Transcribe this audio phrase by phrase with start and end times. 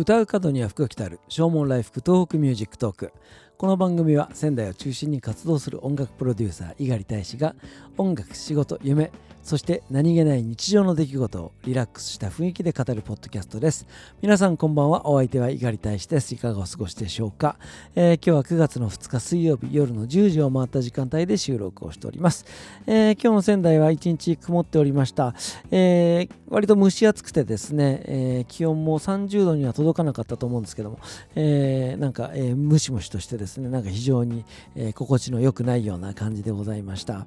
[0.00, 1.20] 唱う門には福が来たる。
[1.28, 3.12] 唱門来福東北ミュージックトーク。
[3.60, 7.54] この番組は仙台を中心に活動する音楽プロデューサー猪狩大使が
[7.98, 9.12] 音楽仕事夢
[9.42, 13.86] そして何気ない日常の出来事をリラックスした雰囲気で語るポッドキャストです。
[14.20, 15.08] 皆さんこんばんは。
[15.08, 17.56] お相手は猪狩大使ですいかがお過ごしでしょうか、
[17.94, 22.44] えー、今日は9月の2日水曜日夜の10時を回った時間帯で収録をしております、
[22.86, 25.34] えー、今日の仙台は一日曇っておりました、
[25.70, 30.98] えー、割と蒸し暑くてですね、え気温も30度には届かなかったと思うんですけども、
[31.34, 34.44] えなんか、えムシムシとしてですねなんか非常に、
[34.76, 37.26] え心地の良くないような感じでございました。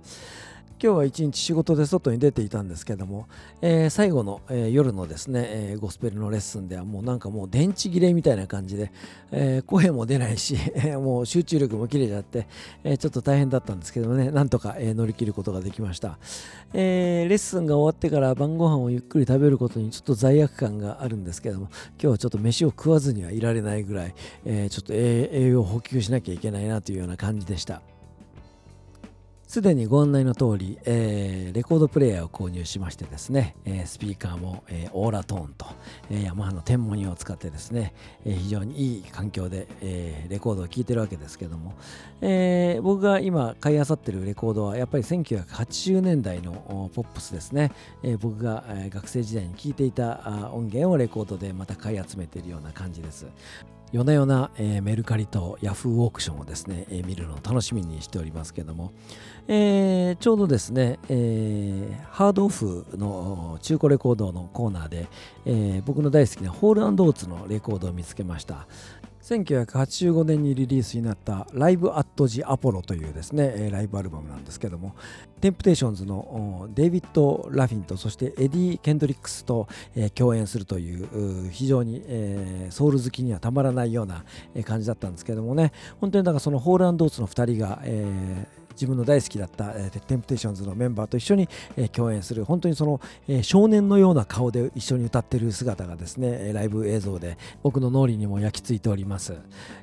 [0.81, 3.27] 今日は一日仕事で外に出ていたんですけども、
[3.61, 8.91] えー、最後の、えー、夜のですね、えー、ゴスペルのレッスンではもうなんかもう電池切れみたいな感じで、
[9.31, 12.47] え声も出ないし、えもう集中力も切れちゃって、
[12.83, 16.17] えちょっと大変だったんですけどもねなんとか、え乗り切ることができました、
[16.73, 27.92] えレッスンが終わってから晩ご飯をゆっくり食べることにちょっと罪悪感があるんですけども今日はちょっと飯を食わずにはいられないぐらい、えちょっと栄養補給しなきゃいけないなというような感じでした。
[29.47, 35.67] すでにご案内の通り、えー、レコードプレーヤーを購入しましてですね、えー、スピーカーも、えー、オーラトーンと、
[36.09, 37.93] えー、ヤマハの天文ニを使ってですね、
[38.25, 41.73] えー、非常にいい環境で、えー、レコードを聴いてるわけですけども、
[42.21, 53.27] えー、僕が今買い漁ってるレコードはやっぱり1980年代のポップスですね、えー、僕が、学生時代に聴いていた音源をレコードでまた買い集めているような感じです。
[53.93, 58.91] 夜な夜な、えー、メルカリとヤフーオークションをですね、えー、見るのを楽しみにしておりますけども、
[59.47, 65.07] えー、ちょうどですね、えー、ハードオフの中古レコードのコーナーで、
[65.45, 68.67] えー、僕の大好きなホールオーツのレコードを見つけました。
[69.41, 74.95] 1985年にリリースになった「ライブ・アット・ジ・アポロ」というですねライブアルバムなんですけども
[75.41, 79.67] テンプテーションズのデイビッド・ラフィンとそしてエディ・ケンドリックスと
[80.15, 82.03] 共演するという非常に
[82.69, 84.23] ソウル好きにはたまらないような
[84.63, 85.71] 感じだったんですけどもね。
[85.99, 91.47] 本当にだからそのホール＆オーツの2人が、えー自分の大好きだった、えー、テンプテーションズのメンバーと一緒に、
[91.77, 99.35] えー、共演する本当にその、えー、少年のような顔で一緒に歌ってる姿がですねライブ映像で僕の脳裏にも焼き付いております、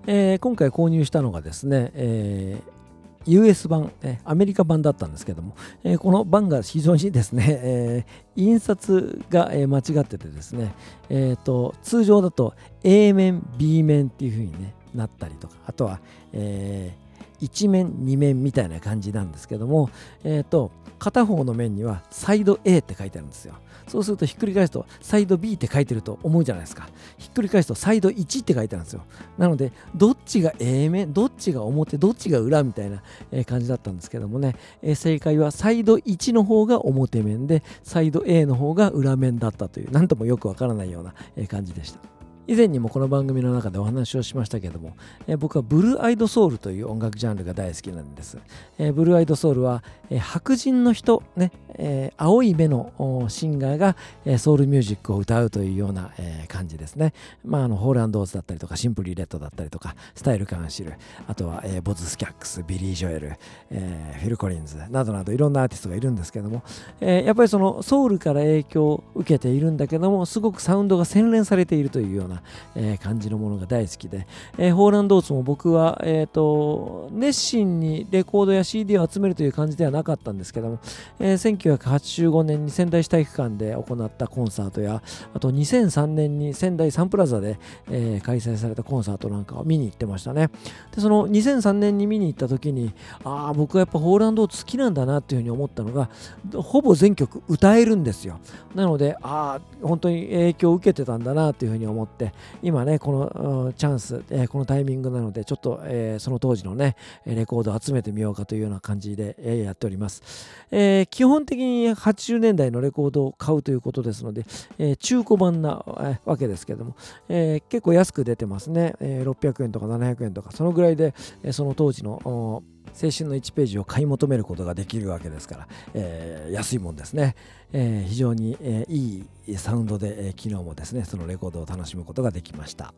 [0.06, 2.80] えー、今回購入したのがですね、えー
[3.26, 3.92] US 版、
[4.24, 10.72] アメリカ版だったんですけども、えー、この版が非常にですね、えー、印刷が、間違っててですね、
[11.10, 16.00] えーと、通常だと A 面 B 面っていう風に、なったりとかあとは、
[16.32, 17.09] えー
[17.40, 19.90] 1面2面みたいな感じなんですけども、
[20.24, 23.54] えーと、片方の面にはサイド A って書いてあるんですよ。
[23.88, 26.88] そうするとひっくり返すとサイド B って書いてると思うじゃないですか。
[27.18, 29.02] ひっくり返すとサイド1って書いてあるんですよ。
[29.36, 33.02] なのでどっちが A 面どっちが表どっちが裏みたいな
[33.46, 34.54] 感じだったんですけどもね。
[34.82, 41.14] え正解はサイド1の方が表面でサイド A の方が裏面だったという何ともよくわからないような
[41.48, 42.19] 感じでした。
[42.46, 44.96] 以前にもこの番組の中でお話をしましたけども、
[45.26, 48.38] えー、僕はブルーアイドソウルという音楽ジャンルが大好きなんです。
[48.78, 51.52] えー、ブルーアイドソウルは、えー、白人の人、ね
[51.82, 57.14] え青い目のシンガーが、えソウルミュージックを歌うというような、え感じですね。
[57.44, 60.94] まあ、あのホール＆オーツだったりとかシンプリーレッドだったりとかスタイル・カウンシル
[61.26, 63.32] あとは、えボズ・スキャッグスビリー・ジョエル、
[63.70, 66.62] えフィル・コリンズなどなどいろんなアーティストがいるんですけども、
[67.00, 72.29] えやっぱりそのソウルから影響を受けているんだけどもすごくサウンドが洗練されているというような
[72.74, 74.26] えー、感じのものが大好きで、
[74.58, 80.78] えー、ホール＆オーツも僕は、えーと、熱心にレコードや CD を集めるという感じではなかったんですけども、
[81.18, 85.02] えー、1985年に仙台市体育館で行ったコンサートや
[85.34, 87.58] あと2003年に仙台サンプラザで、
[87.90, 90.50] えー、開催されたコンサートなんかを見に行ってましたね。
[90.94, 92.92] でその2003年に見に行った時に
[93.24, 96.08] ああ僕はやっぱホーランドーツ好きなんだなっていうふうに思ったのが
[96.54, 98.38] ほぼ全曲歌えるんですよ。
[98.74, 102.19] なのでああ本当に影響を受けてたんだなというふうに思って
[102.62, 110.22] 今ね、このチャンス、え、このタイミングなので、ちょっと、え、その当時のね、レコードを集めてみようかというような感じで、え、やっております、
[110.70, 111.06] えー。
[111.08, 114.44] 基本的に80年代のレコードを買うということですので、
[114.78, 115.84] え、中古版な
[116.24, 116.96] わけですけども、
[117.28, 119.22] え、結構安く出てますね、え。
[119.24, 122.62] 600円とか700円とか、そのぐらいで、え、その当時の
[123.00, 127.34] 青春の1ページを買い求めることができるわけですから、えー、安いもんですね、
[127.72, 132.94] えー、非常に、えー、いいサウンドで、え昨日もですねそのレコードを楽しむことができました。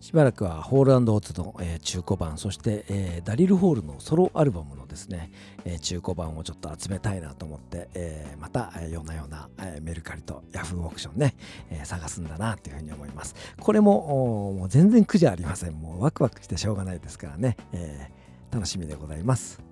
[0.00, 5.32] しばらくはホールオーツの、え中古版そして、えダリル・ホールのソロアルバムのですね、
[5.64, 11.34] え中古版をちょっと集めたいなと思って、えまた、え夜な夜な、えメルカリとヤフーオークションね、
[11.70, 13.34] え探すんだなというふうに思います。
[13.58, 15.72] これももう全然苦じゃありません。
[15.72, 19.68] もうワクワクしてしょうがないですからね、えー楽しみでございます。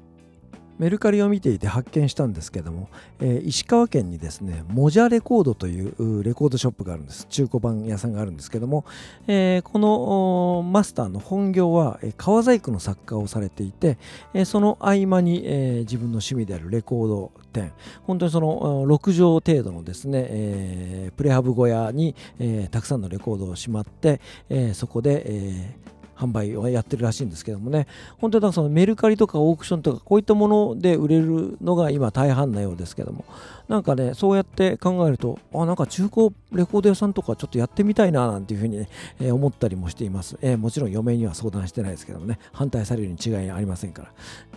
[0.78, 2.88] メルカリを見ていて発見したんですけども、
[3.20, 7.26] えー、石川県にですねモジャレコードというレコードショップがあるんです。
[7.28, 8.84] 中古版屋さんがあるんですけども、
[9.26, 13.98] えー、このマスターの本業は革細工の作家をされていて、
[14.34, 17.72] えー、その合間に、えー、自分の趣味であるレコード店
[18.02, 24.20] 本当にその6畳程度のですね、えー、プレハブ小屋に、えー、たくさんのレコードをしまって、
[24.50, 27.86] えー、そこで、えー販売をやってるらしいんですけどもね。
[28.18, 33.24] 本当にそのメルカリとかオークションとかこういったもので売れるのが今大半なようですけども。
[33.68, 42.38] なんかねそうやって考えるとあなんか中古レコード屋さんとかちょっとやってみたいななんていうふうにね、えー、思ったりもしています、えー、もちろん嫁には相談してないですけどもね。
[42.52, 44.12] 反対されるに違いありませんから、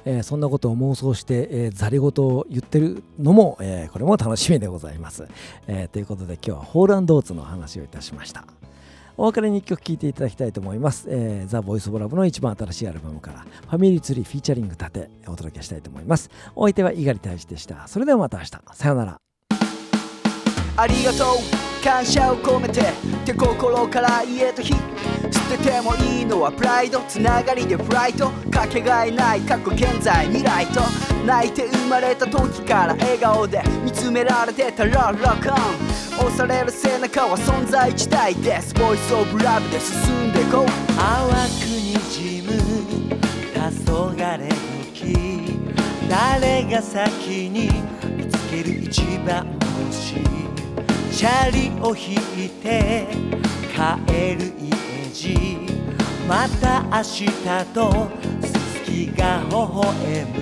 [0.05, 5.27] えー、そんなことを妄想して、えー、ざり言を言ってるのも、え、これも楽しみでございます、
[5.67, 8.69] え、ということで今日はホールドーツの話をいたしました。
[9.19, 11.06] お別れに1曲聴いていただきたいと思います。
[11.10, 16.30] えー、ザ・ボイス・オブ・ラブの一番新しいアルバムから、ファミリーツリーフィーチャリング立てお届けしたいと思います。
[16.56, 17.86] お相手は猪狩大使でした。
[17.89, 18.62] それではまた明日。
[18.71, 19.18] さようなら。
[20.77, 22.81] ありがとう感謝を込めて
[23.25, 24.77] 手心から家と火捨
[25.57, 30.80] ててもいいのはプライドつながりでフライトかけがえない過去現在未来と
[31.25, 35.88] 泣いて生まれた時から笑顔で見つめられてたらロックオン
[36.19, 38.74] 押される背中は存在自体です。
[38.74, 40.66] ボイスオブラブで進んでこう。
[40.98, 42.51] 淡くにじむ
[43.54, 43.60] 黄
[43.92, 44.50] 昏
[44.94, 45.16] 時。
[46.10, 47.69] 誰が先に
[48.18, 49.48] 見つける一番
[49.88, 50.16] 星。
[51.16, 52.13] チャリを引
[52.45, 53.07] いて
[53.74, 54.69] 帰る家
[55.13, 55.38] 路
[56.27, 57.27] また明日
[57.74, 58.10] と
[58.42, 60.38] すすきが微笑む。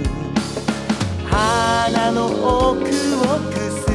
[1.30, 2.86] 花の奥を
[3.52, 3.87] くす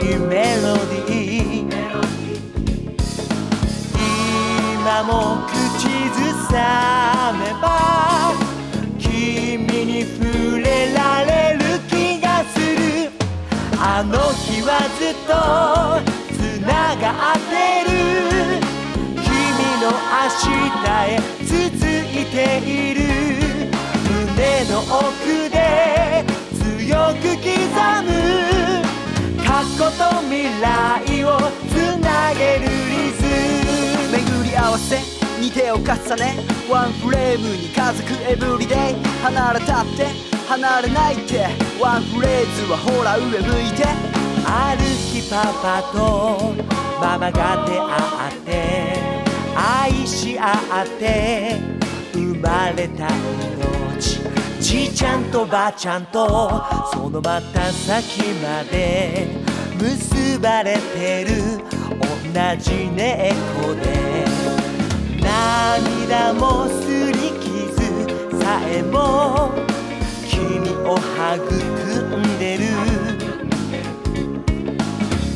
[0.00, 1.68] いメロディー。
[4.74, 6.18] 今も口ず
[6.50, 6.54] さ
[7.38, 7.66] めば
[8.98, 9.06] 君
[9.84, 13.10] に触れられる気がする。
[13.80, 14.68] あの日は
[14.98, 15.30] ずっと
[16.34, 16.36] つ
[16.66, 17.52] ながって
[17.84, 17.90] る。
[19.14, 19.26] 君
[19.82, 19.92] の明
[20.30, 20.50] 日
[21.06, 21.50] へ続
[22.12, 22.36] いて
[22.66, 22.77] いる。
[29.78, 29.92] と
[30.22, 31.38] 未来を
[31.70, 33.22] つなげるリズ
[34.10, 34.18] ム。
[34.18, 34.98] 巡り合わせ
[35.40, 35.84] に手を重
[36.16, 38.76] ねワンフレームに家族エブリデイ。
[39.22, 40.06] 離れたって
[40.48, 41.46] 離れないって。
[41.80, 43.86] ワンフレーズはほら上向いて。
[44.44, 46.54] ある日パパと
[47.00, 47.86] ママが出会
[48.36, 48.50] って。
[49.54, 51.56] 愛し合って。
[52.12, 53.06] 生まれた
[53.94, 54.18] 命。
[54.60, 56.26] じいちゃんとばあちゃんと
[56.92, 59.47] そのまた先まで。
[60.48, 61.60] ばれてる。
[61.92, 64.24] 同じ猫で。
[65.20, 69.52] 涙もすり傷さえも。
[70.26, 72.64] 君を育んでる。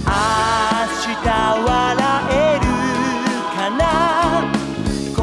[0.06, 0.12] 明
[1.04, 1.76] 日笑
[2.30, 2.66] える
[3.54, 3.82] かな。
[5.14, 5.20] 答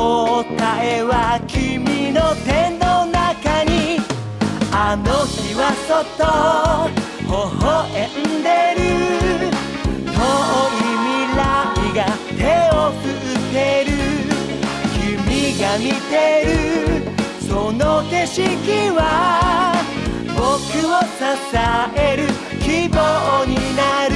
[0.86, 4.00] えは君の手の中に。
[4.72, 6.99] あの日はそ
[15.80, 16.50] 見てる
[17.48, 18.44] その景色
[18.98, 19.74] は
[20.36, 20.44] 僕
[20.86, 21.24] を支
[21.96, 22.28] える
[22.62, 24.16] 希望になる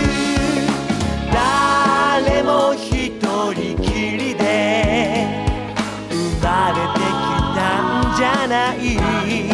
[1.32, 3.18] 誰も一
[3.54, 5.26] 人きりで
[6.10, 6.14] 生
[6.46, 9.53] まれてきたんじゃない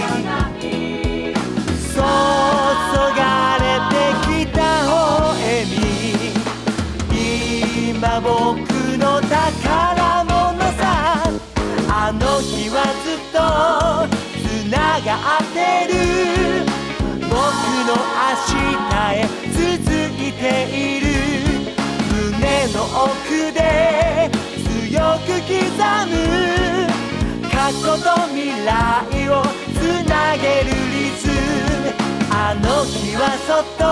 [33.48, 33.84] そっと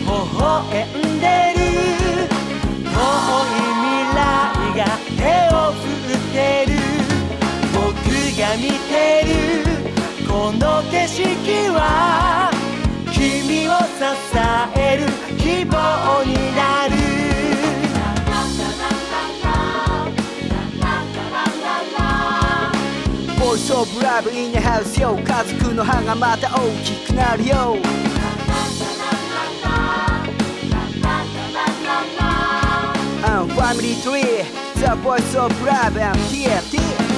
[0.00, 0.44] 微笑
[0.86, 1.26] んで
[1.56, 1.60] る。
[2.84, 4.18] 遠い未来
[4.76, 4.80] が
[5.16, 5.20] 手
[5.54, 5.78] を振
[6.14, 6.36] って
[6.66, 6.72] る。
[7.74, 7.80] 僕
[8.38, 8.92] が見て
[9.26, 9.30] る。
[10.28, 11.24] この景色
[11.70, 11.78] は
[13.12, 14.02] 君を支
[14.76, 15.00] える。
[15.38, 15.74] 希望
[16.24, 16.90] になる。
[23.38, 27.76] ボイスオブラブインハウスよ家族の歯がまた大きくなるよ。
[33.70, 34.26] ファミリートリー
[34.80, 37.09] The Voice of Love and TNT